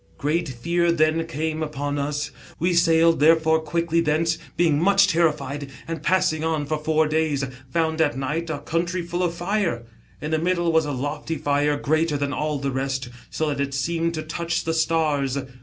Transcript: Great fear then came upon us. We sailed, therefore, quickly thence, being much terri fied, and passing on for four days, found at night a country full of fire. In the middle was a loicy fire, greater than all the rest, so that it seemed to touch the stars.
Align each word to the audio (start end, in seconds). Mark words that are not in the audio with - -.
Great 0.17 0.49
fear 0.49 0.91
then 0.91 1.27
came 1.27 1.61
upon 1.61 1.99
us. 1.99 2.31
We 2.57 2.73
sailed, 2.73 3.19
therefore, 3.19 3.59
quickly 3.59 4.01
thence, 4.01 4.39
being 4.57 4.79
much 4.81 5.05
terri 5.07 5.31
fied, 5.31 5.69
and 5.87 6.01
passing 6.01 6.43
on 6.43 6.65
for 6.65 6.79
four 6.79 7.07
days, 7.07 7.45
found 7.71 8.01
at 8.01 8.17
night 8.17 8.49
a 8.49 8.57
country 8.57 9.03
full 9.03 9.21
of 9.21 9.35
fire. 9.35 9.83
In 10.19 10.31
the 10.31 10.39
middle 10.39 10.71
was 10.71 10.87
a 10.87 10.91
loicy 10.91 11.39
fire, 11.39 11.77
greater 11.77 12.17
than 12.17 12.33
all 12.33 12.57
the 12.57 12.71
rest, 12.71 13.09
so 13.29 13.49
that 13.49 13.61
it 13.61 13.75
seemed 13.75 14.15
to 14.15 14.23
touch 14.23 14.63
the 14.63 14.73
stars. 14.73 15.37